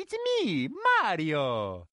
[0.00, 0.68] It's me,
[1.02, 1.88] Mario.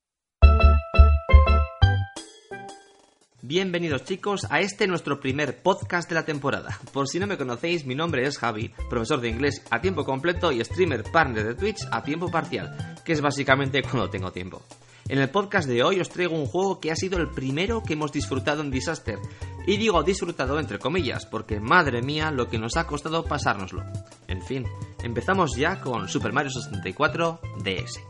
[3.41, 6.80] Bienvenidos chicos a este nuestro primer podcast de la temporada.
[6.94, 10.52] Por si no me conocéis, mi nombre es Javi, profesor de inglés a tiempo completo
[10.52, 14.61] y streamer partner de Twitch a tiempo parcial, que es básicamente cuando tengo tiempo.
[15.08, 17.94] En el podcast de hoy os traigo un juego que ha sido el primero que
[17.94, 19.17] hemos disfrutado en Disaster.
[19.66, 23.83] Y digo disfrutado entre comillas, porque madre mía lo que nos ha costado pasárnoslo.
[24.27, 24.66] En fin,
[25.05, 28.02] empezamos ya con Super Mario 64 DS.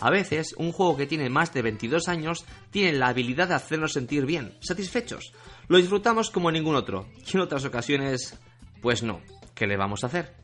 [0.00, 3.92] A veces, un juego que tiene más de 22 años tiene la habilidad de hacernos
[3.92, 5.32] sentir bien, satisfechos.
[5.68, 8.38] Lo disfrutamos como ningún otro, y en otras ocasiones,
[8.82, 9.20] pues no.
[9.54, 10.34] ¿Qué le vamos a hacer?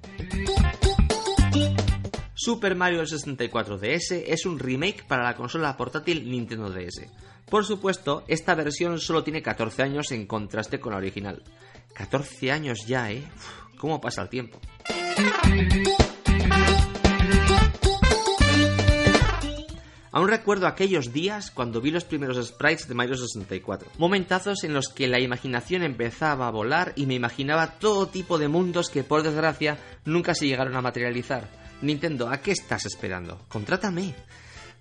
[2.34, 7.08] Super Mario 64 DS es un remake para la consola portátil Nintendo DS.
[7.50, 11.42] Por supuesto, esta versión solo tiene 14 años en contraste con la original.
[11.94, 13.22] 14 años ya, ¿eh?
[13.78, 14.60] ¿Cómo pasa el tiempo?
[20.14, 23.92] Aún recuerdo aquellos días cuando vi los primeros sprites de Mario 64.
[23.96, 28.48] Momentazos en los que la imaginación empezaba a volar y me imaginaba todo tipo de
[28.48, 31.48] mundos que por desgracia nunca se llegaron a materializar.
[31.80, 33.40] Nintendo, ¿a qué estás esperando?
[33.48, 34.14] Contrátame.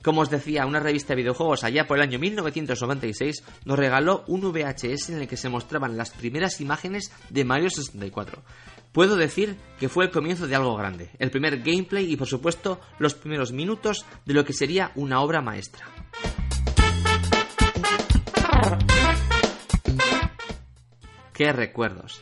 [0.04, 4.42] Como os decía, una revista de videojuegos allá por el año 1996 nos regaló un
[4.42, 8.42] VHS en el que se mostraban las primeras imágenes de Mario 64.
[8.92, 12.82] Puedo decir que fue el comienzo de algo grande, el primer gameplay y por supuesto
[13.00, 15.86] los primeros minutos de lo que sería una obra maestra.
[21.32, 22.22] ¡Qué recuerdos!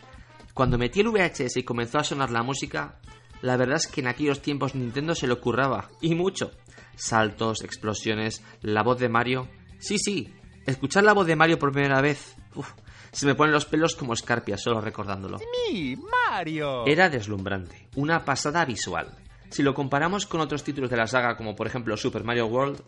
[0.53, 3.00] Cuando metí el VHS y comenzó a sonar la música,
[3.41, 6.51] la verdad es que en aquellos tiempos Nintendo se lo curraba, y mucho.
[6.95, 9.47] Saltos, explosiones, la voz de Mario.
[9.79, 10.33] Sí, sí,
[10.66, 12.35] escuchar la voz de Mario por primera vez.
[12.55, 12.72] uf,
[13.11, 15.38] se me ponen los pelos como escarpias solo recordándolo.
[15.39, 16.85] Me, Mario.
[16.85, 19.07] Era deslumbrante, una pasada visual.
[19.50, 22.83] Si lo comparamos con otros títulos de la saga, como por ejemplo Super Mario World,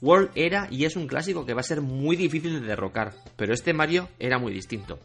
[0.00, 3.52] World era y es un clásico que va a ser muy difícil de derrocar, pero
[3.52, 4.98] este Mario era muy distinto.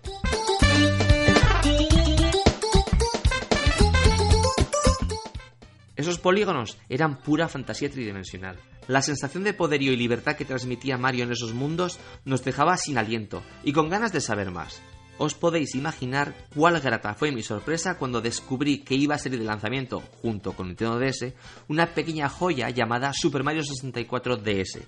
[6.02, 8.58] Esos polígonos eran pura fantasía tridimensional.
[8.88, 12.98] La sensación de poderío y libertad que transmitía Mario en esos mundos nos dejaba sin
[12.98, 14.82] aliento y con ganas de saber más.
[15.20, 19.46] Os podéis imaginar cuál grata fue mi sorpresa cuando descubrí que iba a salir de
[19.46, 21.36] lanzamiento, junto con Nintendo DS,
[21.68, 24.80] una pequeña joya llamada Super Mario 64 DS.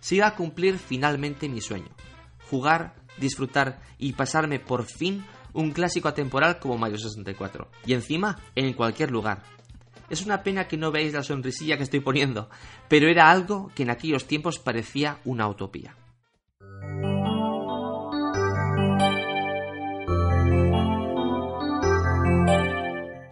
[0.00, 1.90] Se iba a cumplir finalmente mi sueño.
[2.50, 7.70] Jugar, disfrutar y pasarme por fin un clásico atemporal como Mario 64.
[7.86, 9.44] Y encima, en cualquier lugar.
[10.10, 12.48] Es una pena que no veáis la sonrisilla que estoy poniendo,
[12.88, 15.94] pero era algo que en aquellos tiempos parecía una utopía.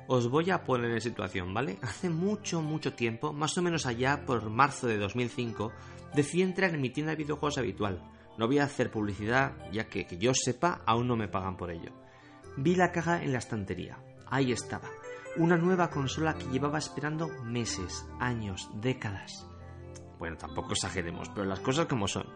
[0.09, 1.79] Os voy a poner en situación, ¿vale?
[1.83, 5.73] Hace mucho, mucho tiempo, más o menos allá por marzo de 2005,
[6.15, 8.03] decidí entrar en mi tienda de videojuegos habitual.
[8.39, 11.71] No voy a hacer publicidad, ya que, que yo sepa, aún no me pagan por
[11.71, 11.91] ello.
[12.57, 13.99] Vi la caja en la estantería.
[14.27, 14.89] Ahí estaba.
[15.37, 19.47] Una nueva consola que llevaba esperando meses, años, décadas.
[20.19, 22.27] Bueno, tampoco exageremos, pero las cosas como son.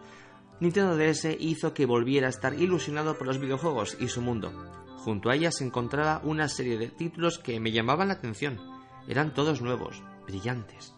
[0.59, 4.51] Nintendo DS hizo que volviera a estar ilusionado por los videojuegos y su mundo.
[4.97, 8.59] Junto a ella se encontraba una serie de títulos que me llamaban la atención.
[9.07, 10.93] Eran todos nuevos, brillantes.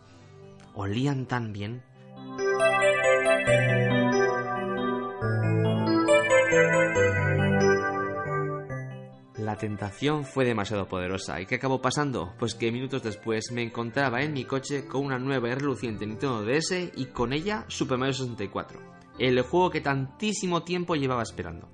[0.73, 1.83] Olían tan bien.
[9.53, 11.39] La tentación fue demasiado poderosa.
[11.39, 12.33] ¿Y qué acabó pasando?
[12.39, 16.43] Pues que minutos después me encontraba en mi coche con una nueva y reluciente Nintendo
[16.43, 18.79] DS y con ella Super Mario 64,
[19.19, 21.69] el juego que tantísimo tiempo llevaba esperando.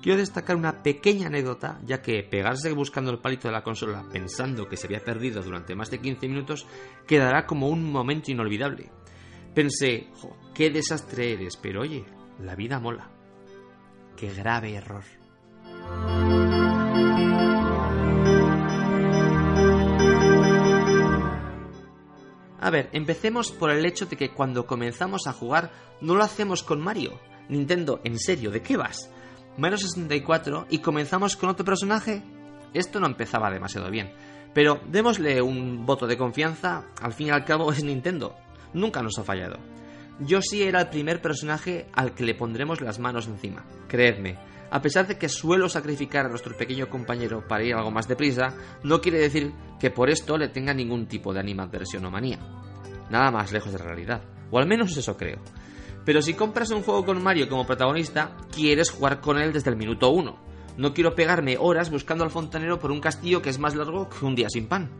[0.00, 4.68] Quiero destacar una pequeña anécdota, ya que pegarse buscando el palito de la consola pensando
[4.68, 6.64] que se había perdido durante más de 15 minutos
[7.08, 8.88] quedará como un momento inolvidable.
[9.52, 12.04] Pensé, jo, qué desastre eres, pero oye,
[12.38, 13.10] la vida mola.
[14.16, 15.02] Qué grave error.
[22.60, 25.70] A ver, empecemos por el hecho de que cuando comenzamos a jugar
[26.02, 27.18] no lo hacemos con Mario.
[27.48, 29.10] Nintendo, en serio, ¿de qué vas?
[29.56, 32.22] Mario 64 y comenzamos con otro personaje.
[32.74, 34.12] Esto no empezaba demasiado bien.
[34.52, 38.36] Pero démosle un voto de confianza, al fin y al cabo es Nintendo.
[38.74, 39.58] Nunca nos ha fallado.
[40.20, 43.64] Yoshi era el primer personaje al que le pondremos las manos encima.
[43.88, 44.36] Creedme,
[44.70, 48.54] a pesar de que suelo sacrificar a nuestro pequeño compañero para ir algo más deprisa,
[48.84, 52.38] no quiere decir que por esto le tenga ningún tipo de animadversión o manía.
[53.10, 55.38] Nada más lejos de la realidad, o al menos eso creo.
[56.04, 59.76] Pero si compras un juego con Mario como protagonista, quieres jugar con él desde el
[59.76, 60.38] minuto uno.
[60.76, 64.24] No quiero pegarme horas buscando al fontanero por un castillo que es más largo que
[64.24, 64.90] un día sin pan.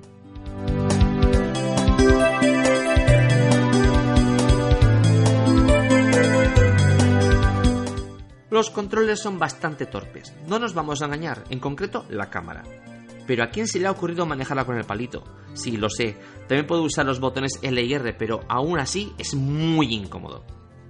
[8.51, 12.65] Los controles son bastante torpes, no nos vamos a engañar, en concreto la cámara.
[13.25, 15.23] Pero ¿a quién se le ha ocurrido manejarla con el palito?
[15.55, 16.17] Sí, lo sé,
[16.49, 20.45] también puedo usar los botones L y R, pero aún así es muy incómodo.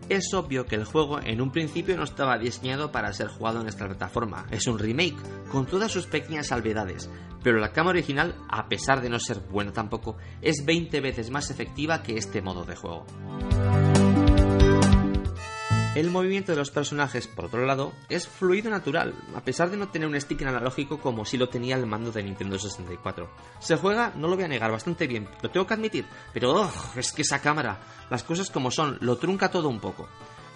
[0.08, 3.68] Es obvio que el juego en un principio no estaba diseñado para ser jugado en
[3.68, 5.20] esta plataforma, es un remake,
[5.52, 7.10] con todas sus pequeñas salvedades,
[7.42, 11.50] pero la cámara original, a pesar de no ser buena tampoco, es 20 veces más
[11.50, 13.04] efectiva que este modo de juego.
[15.96, 19.88] El movimiento de los personajes, por otro lado, es fluido natural, a pesar de no
[19.88, 23.28] tener un stick analógico como si lo tenía el mando de Nintendo 64.
[23.58, 27.10] Se juega, no lo voy a negar, bastante bien, lo tengo que admitir, pero es
[27.10, 30.08] que esa cámara, las cosas como son, lo trunca todo un poco.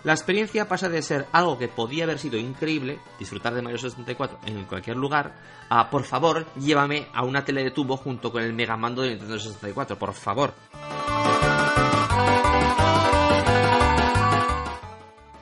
[0.04, 4.38] La experiencia pasa de ser algo que podía haber sido increíble, disfrutar de Mario 64
[4.46, 5.34] en cualquier lugar,
[5.68, 9.10] a por favor, llévame a una tele de tubo junto con el mega mando de
[9.10, 10.54] Nintendo 64, por favor.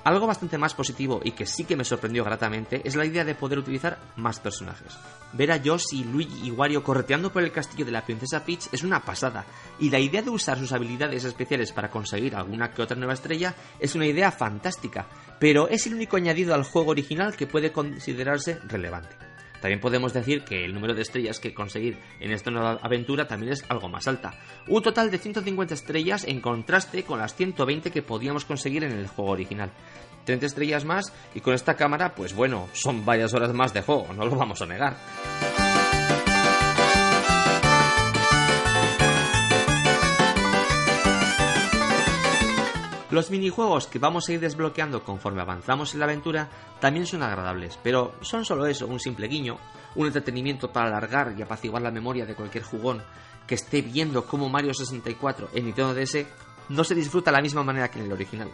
[0.05, 3.37] Algo bastante más positivo y que sí que me sorprendió gratamente es la idea de
[3.37, 4.99] poder utilizar más personajes.
[5.33, 8.83] Ver a Yoshi, Luigi y Wario correteando por el castillo de la princesa Peach es
[8.83, 9.47] una pasada,
[9.79, 13.55] y la idea de usar sus habilidades especiales para conseguir alguna que otra nueva estrella
[13.79, 15.07] es una idea fantástica,
[15.39, 19.32] pero es el único añadido al juego original que puede considerarse relevante.
[19.63, 23.53] También podemos decir que el número de estrellas que conseguir en esta nueva aventura también
[23.53, 24.35] es algo más alta.
[24.67, 29.07] Un total de 150 estrellas en contraste con las 120 que podíamos conseguir en el
[29.07, 29.71] juego original.
[30.25, 34.13] 30 estrellas más y con esta cámara, pues bueno, son varias horas más de juego,
[34.13, 34.97] no lo vamos a negar.
[43.13, 46.49] Los minijuegos que vamos a ir desbloqueando conforme avanzamos en la aventura
[46.81, 49.59] también son agradables, pero son solo eso, un simple guiño,
[49.97, 53.03] un entretenimiento para alargar y apaciguar la memoria de cualquier jugón
[53.47, 56.25] que esté viendo cómo Mario 64 en Nintendo DS
[56.71, 58.51] no se disfruta de la misma manera que en el original.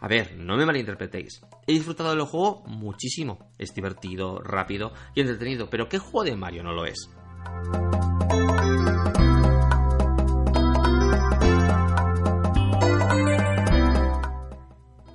[0.00, 1.40] A ver, no me malinterpretéis.
[1.64, 3.52] He disfrutado del juego muchísimo.
[3.56, 7.08] Es divertido, rápido y entretenido, pero ¿qué juego de Mario no lo es?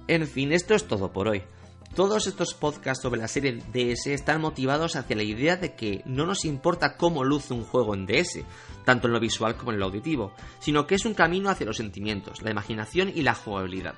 [0.07, 1.43] En fin, esto es todo por hoy.
[1.95, 6.25] Todos estos podcasts sobre la serie DS están motivados hacia la idea de que no
[6.25, 8.41] nos importa cómo luce un juego en DS,
[8.85, 11.77] tanto en lo visual como en lo auditivo, sino que es un camino hacia los
[11.77, 13.95] sentimientos, la imaginación y la jugabilidad.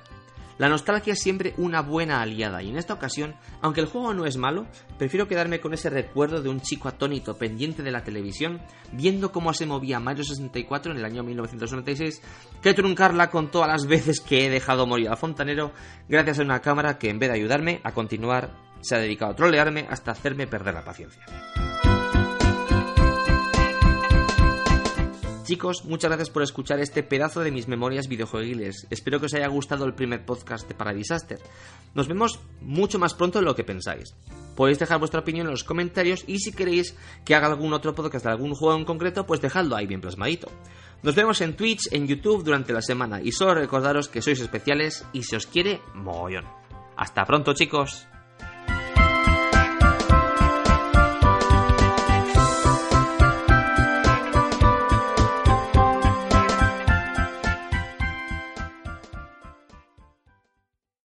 [0.60, 4.26] La nostalgia es siempre una buena aliada y en esta ocasión, aunque el juego no
[4.26, 4.66] es malo,
[4.98, 8.60] prefiero quedarme con ese recuerdo de un chico atónito pendiente de la televisión,
[8.92, 12.20] viendo cómo se movía Mario 64 en el año 1996,
[12.60, 15.72] que truncarla con todas las veces que he dejado morir al fontanero
[16.10, 18.50] gracias a una cámara que en vez de ayudarme a continuar,
[18.82, 21.24] se ha dedicado a trolearme hasta hacerme perder la paciencia.
[25.50, 28.86] Chicos, muchas gracias por escuchar este pedazo de mis memorias videojueguiles.
[28.88, 31.40] Espero que os haya gustado el primer podcast de Paradisaster.
[31.92, 34.14] Nos vemos mucho más pronto de lo que pensáis.
[34.54, 38.26] Podéis dejar vuestra opinión en los comentarios y si queréis que haga algún otro podcast
[38.26, 40.46] de algún juego en concreto, pues dejadlo ahí bien plasmadito.
[41.02, 45.04] Nos vemos en Twitch, en YouTube durante la semana y solo recordaros que sois especiales
[45.12, 46.44] y si os quiere, mogollón.
[46.96, 48.06] Hasta pronto chicos.